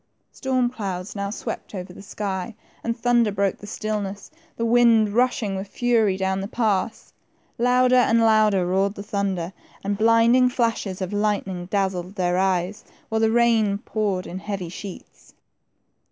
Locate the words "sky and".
2.01-2.97